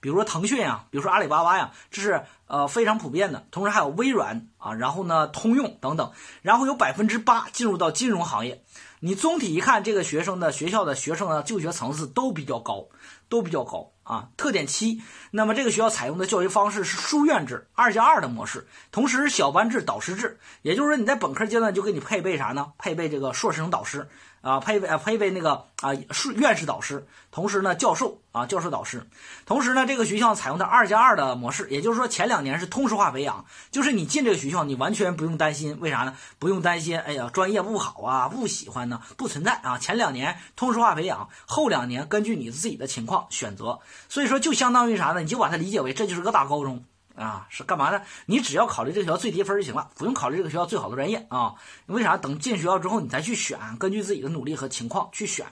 [0.00, 3.46] 比如说腾讯呀，比如说阿里巴巴呀，这是呃非常普遍的。
[3.50, 8.62] 同时还有微软啊，然后呢通用等等，然后有百分之八进入到金融行业。
[9.02, 12.88] 你总体一看，这个学生的学校的学生的就学层次都比较高，
[13.30, 14.28] 都比较高啊。
[14.36, 15.00] 特点七，
[15.30, 22.72] 那么这个学校采用的教学方式是书院制二加二的模式，同时小班制导师制，也就是说你在本科阶段就给你配备啥呢？
[22.76, 24.06] 配备这个硕士生导师。
[24.42, 29.06] 啊，配备啊，配备那个啊，是院士导师，同时呢，教授啊，教授导师，
[29.44, 36.16] 同时呢，这个学校采用的二加二的模式，也就是说，前两年是通识化培养，就是你进这个学校，你完全不用担心，为啥呢？
[36.38, 39.76] 不用担心，哎呀，专业不好啊，不喜欢呢，不存在啊。
[39.76, 45.20] 前两年通识化培养，后两年根据你自己的情况选择，所以说就相当于啥呢？
[45.20, 46.82] 你就把它理解为这就是个大高中。
[47.20, 48.00] 啊，是干嘛呢？
[48.24, 51.54] 你只要考虑这个学校最低分就行了，不用考虑这个学校最好的专业啊。
[51.84, 52.16] 为啥？
[52.16, 55.46] 等进学校之后你再去选，根据自己的努力和情况去选。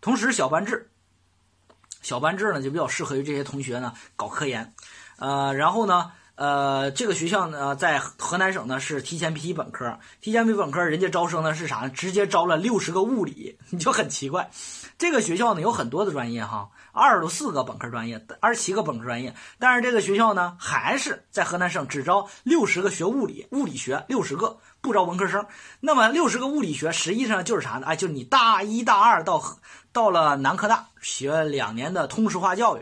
[0.00, 0.90] 同时，小班制，
[2.00, 4.74] 小班制呢就比较适合于这些同学呢搞科研。
[5.18, 11.88] 呃，然后呢，呃，这个学校呢在河南省呢是提前批本科，提前批本科，人家招生呢是啥呢？
[11.88, 14.50] 直接招了六十个物理，你就很奇怪。
[14.98, 16.68] 这个学校呢有很多的专业哈。
[16.92, 25.46] 二十四个本科专业，二十七个本科专业，但是这个学校呢，还是在河南省只招六十个学物理，物理学六十个，不招文科生。
[25.80, 27.86] 那么六十个物理学，实际上就是啥呢？
[27.86, 29.42] 哎，就是你大一大二到
[29.92, 32.80] 到了南科大学两年的通识化教育。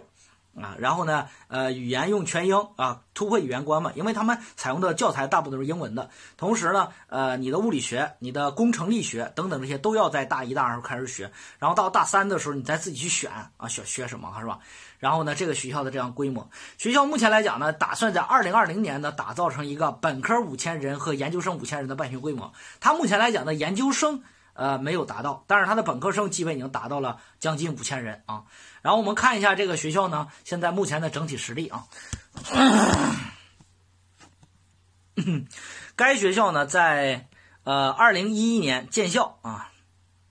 [0.56, 6.08] 啊，然后呢，呃，语言用全英啊，突破语言关嘛，因为他们采用的教材大部分都是英文的。
[6.36, 14.58] 同时呢，呃，你的物理学、你的工程力学等等这些都要在大一、大二开始学，然后到大三的时候你再自己去选啊，选学什么是吧？
[14.98, 22.52] 然后呢，这个学校的这样规模，学校目前来讲呢，打算在二零二零年呢打造成一个本科五千人和研究生五千人的办学规模。
[22.80, 24.22] 它目前来讲呢，研究生。
[24.54, 28.44] 呃，没有达到，但是他的本科生基本已经达到了将近五千人啊。
[28.82, 31.84] 然后我们看一下这个学校呢，现在目前的整体实力啊。
[35.96, 37.28] 该学校呢，在
[37.64, 39.70] 呃二零一一年建校啊。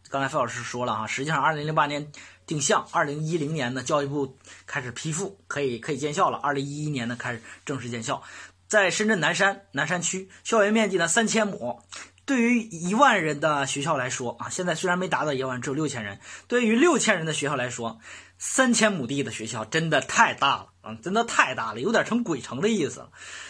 [0.09, 2.11] 刚才费老师说了啊，实际上二零零八年
[2.45, 6.37] 定向，二零一零年呢，教育部开始批复，可以可以建校了。
[6.37, 8.21] 二零一一年呢，开始正式建校，
[8.67, 11.81] 在深圳南山南山区，校园面积呢三千亩。
[12.25, 16.19] 对于一万人的学校来说啊，现在虽然没达到一万，只有六千人。
[16.47, 17.99] 对于六千人的学校来说，
[18.37, 23.09] 三千亩地的学校真的太大了啊，真的太大了，有点成鬼城的意思了。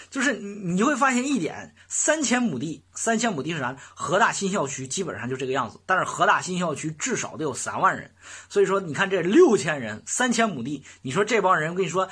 [0.10, 3.76] 就是你你会发现一点，三千亩地，三千亩地是啥？
[3.94, 8.12] 河大新校区基本上就这个样子，但是河大新校区至少得有三万人，
[8.50, 12.10] 所以说你看这六千人，三千亩地，你说这帮人，我跟你说，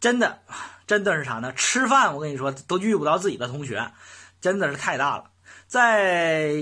[0.00, 0.40] 真的
[0.86, 1.52] 真的是啥呢？
[1.52, 3.92] 吃饭我跟你说都遇不到自己的同学，
[4.40, 5.30] 真的是太大了。
[5.68, 6.52] 在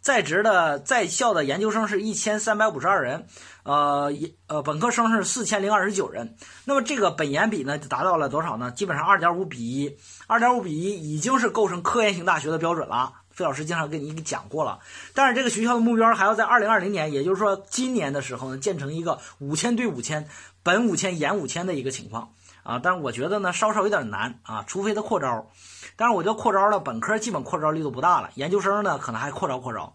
[0.00, 3.26] 在职的在校的研究生是一千三百五十二人，
[3.64, 4.12] 呃，
[4.46, 6.36] 呃，本科生是四千零二十九人。
[6.64, 8.70] 那么这个本研比呢，达到了多少呢？
[8.70, 13.14] 基本上二点五比一，二点五比一已经是构成科研型大学的标准了。
[13.30, 14.80] 费老师经常跟你讲过了。
[15.14, 20.28] 但是这个学校的目标还要在二零二零年，也就是说今年的时候呢，建成一个五千对五千，
[20.62, 22.32] 本五千研五千的一个情况
[22.62, 22.80] 啊。
[22.82, 25.50] 但是我觉得呢，稍稍有点难啊，除非他扩招。
[25.96, 29.94] 但是我觉得扩招了，本科基本扩招力度不大了，研究生呢可能还扩招扩招，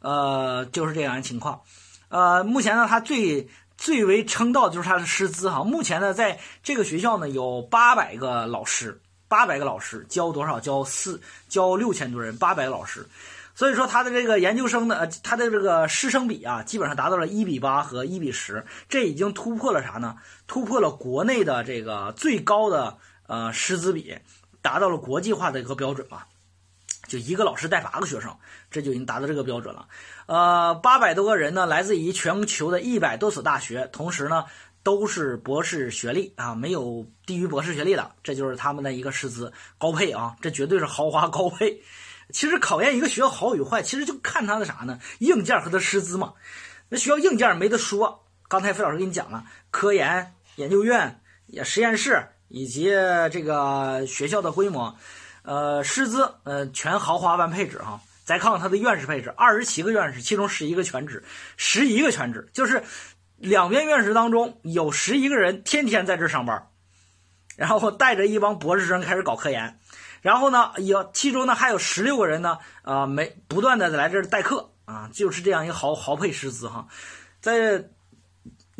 [0.00, 1.60] 呃，就是这样的情况。
[2.08, 5.64] 呃，目前呢，他最最为称道就是他的师资哈。
[5.64, 10.60] 目前呢，在这个学校呢，有八百个老师，八百个老师教多少？
[10.60, 13.06] 教四教六千多人，八百个老师。
[13.54, 20.16] 所以说他的这个研究生的，呃，他的这个师生比啊，基本上达到了一比八和一比十，这已经突破了啥呢？
[20.46, 24.16] 突破了国内的这个最高的呃师资比。
[24.64, 26.22] 达到了国际化的一个标准嘛，
[27.08, 28.32] 就一个老师带八个学生，
[28.70, 29.88] 这就已经达到这个标准了。
[30.26, 34.44] 呃，八百多个人呢，来自于全球的一百多所大学，同时呢
[34.84, 41.82] 都是博士学历啊，没有低于博士学历的，这就是他们的一个师资高配啊，这绝对是豪华高配。
[42.30, 44.98] 其实考验一个学校好与坏，其实就看他的啥呢？
[45.18, 46.34] 硬件和他师资嘛。
[46.88, 52.28] 那学校硬件没得说，刚才费老师给你讲了，科研研究院也实验室。
[52.54, 52.90] 以及
[53.30, 54.94] 这个学校的规模，
[55.42, 58.02] 呃，师资，呃，全豪华完配置哈。
[58.26, 61.24] 再看看它的院士配置，二十七个院士，其中十一个全职，
[61.56, 62.84] 十一个全职，就是
[63.38, 66.68] 两边院士当中有十一个人天天在这上班，
[67.62, 69.78] 然后带着一帮博士生开始搞科研，
[70.20, 76.88] 然后呢，有其中呢还有十六个人呢，啊，没不断的来这儿代课啊，就是这样一个豪豪配师资哈，
[77.40, 77.84] 在。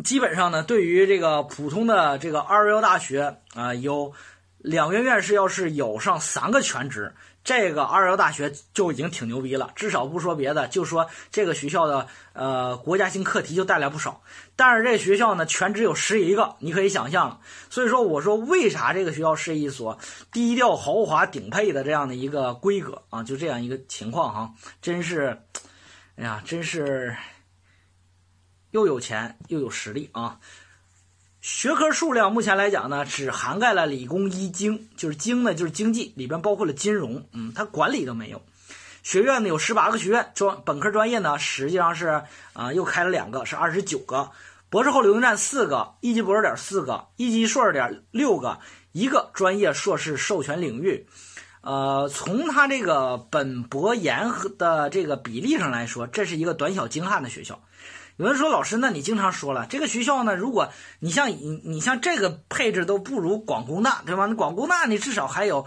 [0.03, 4.13] 基本上呢，对于这个普通的这个二幺幺大学啊，有
[4.59, 7.15] 两院院士要是有上三个全职，
[7.45, 9.73] 这个二幺大学就已经挺牛逼了。
[9.75, 14.23] 至少不说别的，就说这个学校的呃国家性课题就带来不少。
[14.55, 17.41] 但是这学校呢，全职有十一个，你可以想象。
[17.69, 19.99] 所以说，我说为啥这个学校是一所
[20.31, 23.23] 低调豪华顶配的这样的一个规格啊？
[23.23, 25.39] 就这样一个情况哈，真是，
[26.17, 27.17] 哎呀，真是
[28.71, 30.39] 又有钱又有实力啊！
[31.43, 38.41] 学科数量目前来讲呢，只涵盖了理工一经，就是经呢就是经济里边包括了金融，嗯，它管理都没有。
[39.03, 42.23] 学院呢有十八个学院，专本科专业呢实际上是
[42.53, 44.31] 啊又开了两个，是二十九个。
[44.71, 48.61] 博士后流动站四个，一级博士点四个，一级硕士点六个，
[48.93, 51.09] 一个专业硕士授权领域。
[51.63, 57.61] 呃，从它这个本博研的这个比例上来说，这是一个短小精悍的学校。
[58.17, 60.37] 有人说老师，那你经常说了这个学校呢？
[60.37, 60.69] 如果
[61.01, 64.27] 你像你你像这个配置都不如广工大，对吧？
[64.27, 65.65] 那广工大你至少还有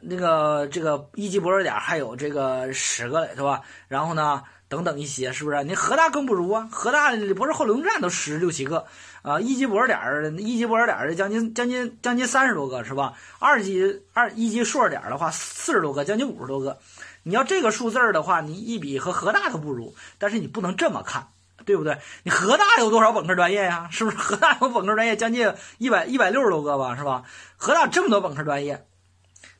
[0.00, 3.62] 那个这个一级博士点还有这个十个嘞，对吧？
[3.86, 5.62] 然后呢，等等一些，是不是？
[5.62, 6.68] 你河大更不如啊！
[6.70, 8.86] 河大博士后流动站都十六七个
[9.22, 13.14] 啊，一级博士点一级博士点的将近将近将近三十多个，是吧？
[13.38, 16.78] 二级二一级硕士点的话四十多个，将近五十多个。
[17.22, 21.28] 你要这个数字的话，你一比和河大都不如，但是你不能这么看。
[21.64, 21.98] 对不对？
[22.22, 23.88] 你河大有多少本科专业呀？
[23.92, 26.96] 是不是河大有本科专业将近一百一百六十多个吧？
[26.96, 27.24] 是吧？
[27.56, 28.86] 河大这么多本科专业，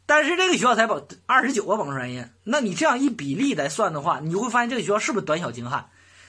[0.07, 5.87] 但是这个学校才本二十九个本科专业，那你这样一比例来算的话，你就会发现这个学校是不是短小精悍？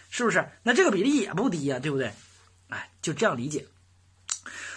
[0.10, 0.48] 是不是？
[0.63, 2.13] 那这个比例也不低呀，对不对？
[2.69, 3.66] 哎，就这样理解。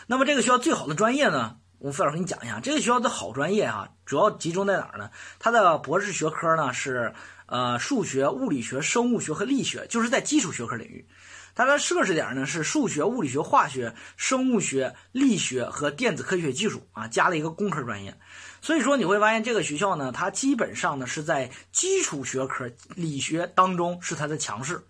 [0.06, 1.56] 那么这个学校最好的专业呢？
[1.78, 5.10] 我费老师给你讲一下，这个学校的好专业啊，主要集中在哪儿呢？
[5.38, 7.14] 它的博士学科呢是。
[7.48, 11.06] 呃，数学、物理学、生物学和力学，就是在基础学科领域。
[11.54, 18.16] 它的设置点呢是数学、物理学、化学、生物学、力学和电子科学技术啊，加了一个工科专业。
[18.60, 24.80] 所以说你会发现这个学校呢，它基本上呢是在基础学科理学当中是它的强势。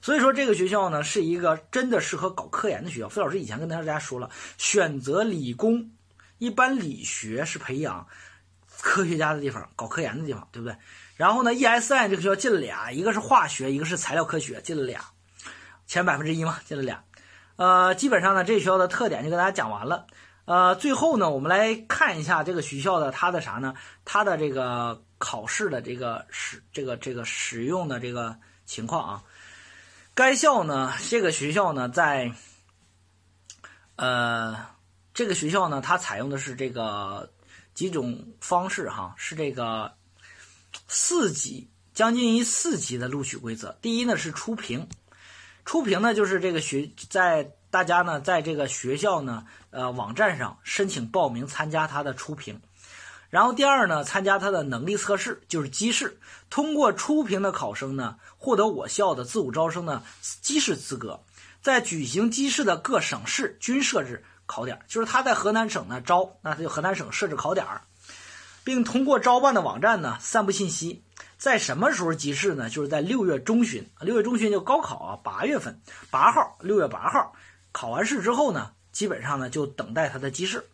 [0.00, 3.08] 所以说这个学校呢是一个真的适合搞科研的学校。
[3.08, 5.92] 费老师以前跟大家说了，选择理工，
[6.38, 8.04] 一般理学是培养
[8.80, 10.76] 科学家的地方，搞科研的地方，对不对？
[11.16, 15.00] 然后呢，ESI 这个学校进了俩，一个是化学，一个是材料科学，进了俩，
[15.86, 17.02] 前百分之一嘛，进了俩。
[17.56, 20.06] 呃，基本上呢，这学校的特点就跟大家讲完了。
[20.44, 23.74] 呃，最后呢，我们来看一下这个学校的它的啥呢？
[24.04, 28.36] 它的这个考试的这个使这个这个使用的这个
[28.66, 29.22] 情况啊。
[30.12, 32.30] 该校呢，这个学校呢，在
[33.96, 34.54] 呃，
[35.14, 37.32] 这个学校呢，它采用的是这个
[37.72, 39.95] 几种方式哈，是这个。
[40.88, 44.88] 四级将近于四级的录取规则，第一呢是初评，
[45.64, 52.60] 初评呢就是这个学在大家呢在这个学校呢呃网站上申请报名参加他的初评，
[53.30, 56.18] 然后第二呢参加他的能力测试，就是机试，
[56.50, 60.02] 通过初评的考生呢获得我校的自主招生的
[60.42, 61.20] 机试资格，
[61.62, 67.82] 在举行机试的各省市均设置考点，就是他在河南省呢招，那他就河南省设置考点儿。
[68.66, 71.04] 并通过招办的网站呢散布信息，
[71.38, 72.68] 在什么时候集试呢？
[72.68, 75.80] 就是在六月中旬，六月中旬就高考啊，八月份
[76.10, 77.32] 八号，六月八号。
[77.70, 80.64] 考完试之后呢，基本上呢就等待他的机试，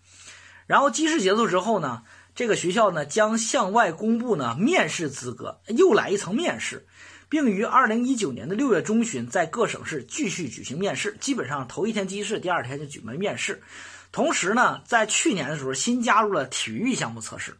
[0.66, 2.02] 然后机试结束之后呢，
[2.34, 6.86] 这个学校呢将向外公布呢面试资格，又来一层面试，
[7.28, 13.62] 并于二零一九年的六月中旬在各省市继续举行面试，基本上头一天机试，第二天就举办面试，
[14.12, 17.54] 同时呢，在去年的时候新加入了体育项目测试。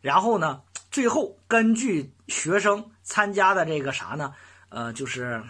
[0.00, 4.34] 然后呢，最后根据学生参加的这个啥呢？
[4.68, 5.42] 呃，就是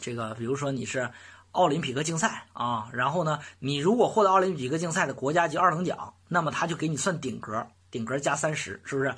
[0.00, 1.10] 这个，比如说你是
[1.52, 9.14] 奥林匹克竞赛啊，然后呢，你如果获得奥林匹克竞赛的国家级二等奖，那么他就给你算顶格，顶格加三十，是不是？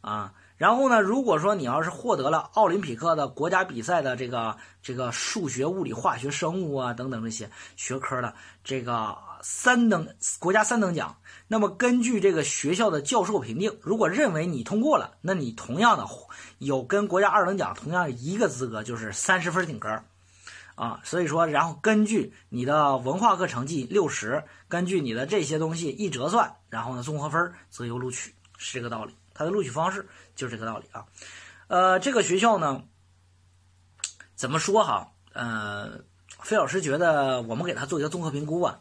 [0.00, 10.08] 啊，然后呢，如果说你要是获得了奥林匹克的国家比赛的这个这个数学、物理、化学、生物啊等等这些学科的这个三等
[10.38, 11.18] 国家三等奖。
[11.48, 16.06] 那么根据这个学校的教授评定，如果认为你通过了，那你同样的
[16.56, 20.02] 有跟国家二等奖同样一个资格，就是三十分顶格，
[20.76, 29.14] 啊，所以说，然后根据你的文化课成绩六十，根据你的这些东西一折算，然后呢综合分择优录取，是这个道理。
[29.34, 31.04] 它的录取方式就是这个道理啊。
[31.66, 32.84] 呃，这个学校呢，
[34.34, 35.10] 怎么说哈？
[35.34, 36.00] 呃，
[36.40, 38.80] 费老师觉得我们给他做一个综合评估吧。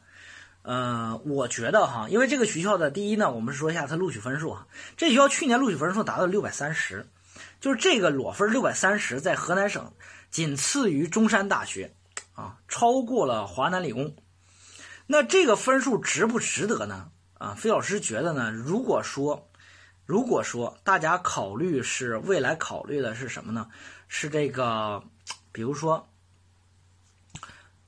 [0.64, 4.68] 呃，我觉得哈，因为这个学校的第一呢，我们说一下它录取分数啊。
[4.96, 7.08] 这学校去年录取分数达到六百三十，
[7.60, 9.92] 就是这个裸分六百三十，在河南省
[10.30, 11.94] 仅次于中山大学，
[12.34, 14.16] 啊，超过了华南理工。
[15.08, 17.10] 那这个分数值不值得呢？
[17.40, 19.50] 啊，费老师觉得呢，如果说，
[20.06, 23.68] 如果说大家考虑是未来考虑的是什么呢？
[24.08, 25.04] 是这个，
[25.52, 26.08] 比如说，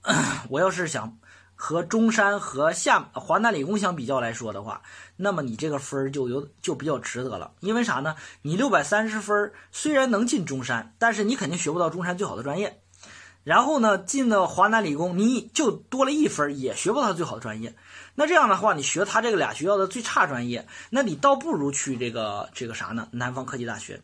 [0.50, 1.20] 我要是想
[1.64, 4.82] 和中山和厦华南理工相比较来说的话，
[5.16, 7.54] 那么你这个分儿就有就比较值得了。
[7.62, 8.18] 因为啥呢？
[8.42, 12.82] 你六百三十分虽然能进中山，但是你肯定学不到中山最好的专业。
[13.46, 17.74] 然后呢，进了华南理工，你就多了一分，也学不到最好的专业。
[18.16, 23.08] 那这样的话，你学他这个俩学校的最差专业，那你倒不如去这个这个啥呢？
[23.12, 24.02] 南方科技大学。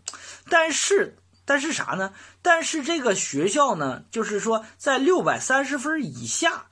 [0.49, 2.13] 但是，但是啥呢？
[2.41, 6.67] 但是这个学校呢，就是说在六百三十分以下，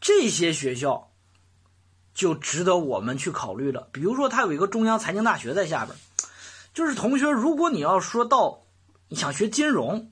[0.00, 1.10] 这些学校
[2.14, 3.88] 就值得我们去考虑了。
[3.92, 5.96] 比如说，它有一个中央财经大学在下边，
[6.72, 8.62] 就是同学，如果你要说到
[9.08, 10.10] 你想学金融，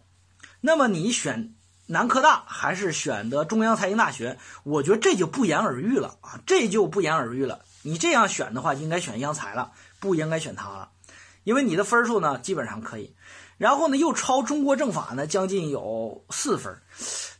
[0.60, 1.54] 那么你选。
[1.86, 7.64] 南科大还是选的中央财经大学，我觉得这就不言而喻了啊，这就不言而喻了。
[7.82, 10.90] 你这样选的话，应该选央财了，不应该选它了，
[11.44, 13.14] 因为你的分数呢基本上可以，
[13.58, 16.74] 然后呢又超中国政法呢将近有四分，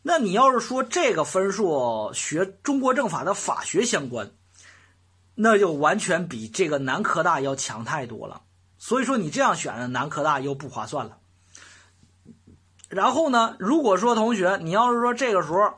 [0.02, 4.30] 那你要是说这个分数学中国政法的法学相关，
[5.34, 8.42] 那就完全比这个南科大要强太多了。
[8.78, 11.18] 所以说你这样选的南科大又不划算了。
[12.88, 13.56] 然后呢？
[13.58, 15.74] 如果说同学，你要是说这个时候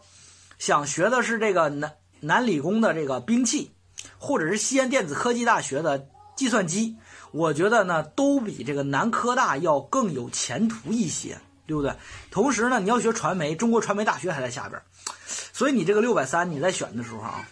[0.59, 3.73] 想学的是这个南南理工的这个兵器，
[4.19, 6.97] 或者是西安电子科技大学的计算机，
[7.31, 11.95] 我觉得呢都比这个南科大要更有前途一些，对不对？
[12.31, 14.81] 同时呢，你要学传媒，中国传媒大学还在下边，
[15.27, 17.45] 所以你这个六百三你在选的时候啊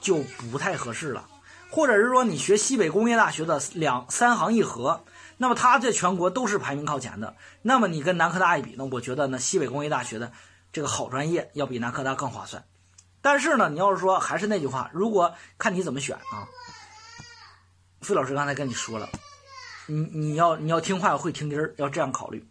[0.00, 0.18] 就
[0.50, 1.26] 不太合适了。
[1.70, 5.04] 或者是说你学西北工业大学的两三行一核。
[5.36, 7.34] 那么它在全国都是排名靠前的。
[7.60, 8.88] 那么你跟南科大一比呢？
[8.92, 10.30] 我觉得呢，西北工业大学的
[10.72, 12.64] 这个好专业要比南科大更划算。
[13.20, 16.46] 但是呢，你要是说还是那句话，如果看你怎么选啊。
[18.00, 19.08] 费老师刚才跟你说了，
[19.86, 22.46] 你你要你要听话，会听音儿，要这样考虑。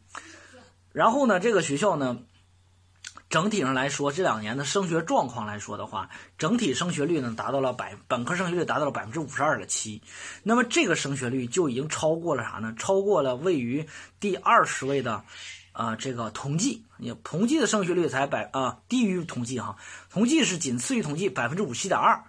[0.93, 2.19] 然后呢，这个学校呢。
[3.29, 10.03] 整体上来说，这两年的升学状况来说的话，整体升学率呢达到了百本科升学率达到了百分之五十二点七，
[10.43, 12.75] 那么这个升学率就已经超过了啥呢？
[12.77, 13.87] 超过了位于
[14.19, 15.23] 第二十位的，
[15.71, 19.77] 啊，这个同济，你同济的升学率才百啊低于同济哈，
[20.11, 22.23] 同济是仅次于同济百分之五十七点二，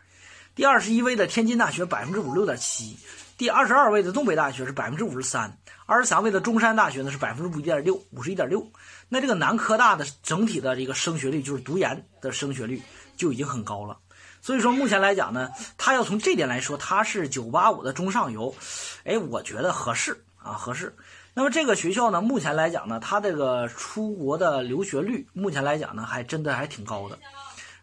[0.54, 2.96] 第二十一位的天津大学百分之五十六点七，
[3.37, 8.64] 第二十二位的东北大学是百分之五十三，二十三位的中山大学呢是百分之五一点六五十一点六。
[9.08, 12.80] 那这个南科大的整体的这个升学率，就是读研的升学率
[13.16, 13.99] 就已经很高了。
[14.40, 18.54] 所以说目前来讲呢，它要从这点来说，它是985的中上游，
[19.02, 20.94] 哎，我觉得合适啊，合适。
[21.34, 27.18] 那么这个学校呢，目前来讲呢，它这个出国的留学率，目前来讲呢，还真的还挺高的。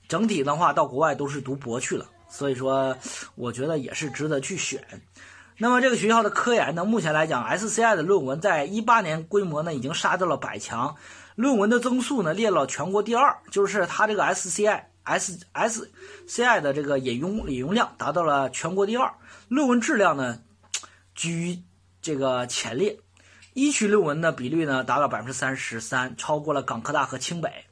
[0.08, 2.98] 整体的话，到国外都是读博去了，所以说
[3.36, 4.84] 我觉得也是值得去选。
[5.58, 10.96] 那么这个学校的科研呢，目前来讲，SCI 的论文在一八年规模呢已经杀到了百强，
[11.36, 15.92] 论文的增速呢列了全国第二，就是它这个 SCI S S
[16.26, 19.14] C I 的这个引用引用量达到了全国第二，
[19.50, 20.40] 论文质量呢
[21.14, 21.62] 居
[22.02, 22.98] 这个前列，
[23.54, 27.66] 一区论文的比率呢达到百分之三十三，超过了港科大和清北，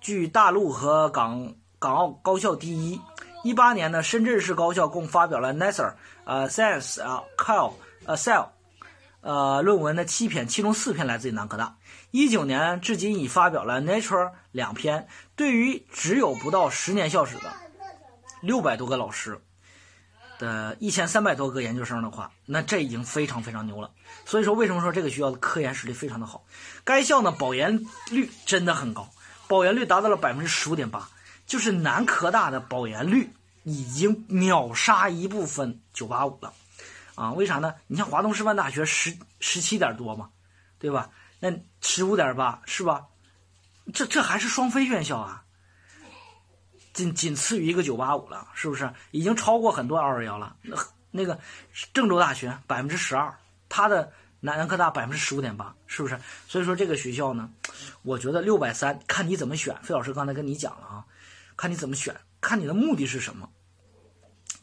[0.00, 3.00] 居大陆和港港澳高校第一。
[3.42, 5.94] 一八年呢，深圳市高校共发表了 Nature
[6.24, 7.72] 呃 Science 啊 Cell
[8.04, 8.50] 呃 Cell
[9.20, 11.76] 呃论文的七篇，其中四篇来自于南科大。
[12.12, 15.08] 一九年至今已发表了 Nature 两篇。
[15.34, 17.52] 对于只有不到十年校史的
[18.40, 19.40] 六百多个老师
[20.38, 23.90] 的一千三百多个研究生的话，那这已经非常非常牛了。
[24.24, 26.44] 所以说，为什么说这个学校的科研实力非常的好？
[26.84, 29.08] 该校呢保研率真的很高，
[29.48, 31.08] 保研率达到了百分之十五点八。
[31.52, 33.30] 就是南科大的保研率
[33.62, 36.54] 已经秒杀一部分985了，
[37.14, 37.74] 啊，为啥呢？
[37.88, 40.30] 你像华东师范大学十十七点多嘛，
[40.78, 41.10] 对吧？
[41.40, 43.04] 那十五点八是吧？
[43.92, 45.44] 这这还是双非院校啊，
[46.94, 48.90] 仅仅次于一个985了，是不是？
[49.10, 50.56] 已经超过很多221了。
[50.62, 50.74] 那
[51.10, 51.38] 那个
[51.92, 53.30] 郑州大学百分之十二，
[53.68, 56.18] 它的南南科大百分之十五点八，是不是？
[56.48, 57.50] 所以说这个学校呢，
[58.00, 59.76] 我觉得六百三看你怎么选。
[59.82, 61.04] 费老师刚才跟你讲了啊。
[61.56, 63.48] 看你怎么选，看你的目的是什么。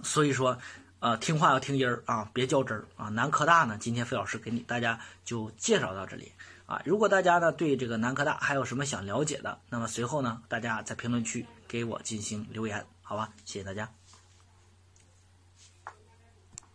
[0.03, 0.57] 所以说，
[0.99, 3.09] 呃，听话要听音儿啊，别较真儿啊。
[3.09, 6.31] 南科大呢，今天费老师给你大家就介绍到这里
[6.65, 6.81] 啊。
[6.85, 13.29] 如果大家呢对这个南科大还有什么想了解的，那么随后呢，大家在评论区给我进行留言，好吧？
[13.45, 13.98] 谢谢大家。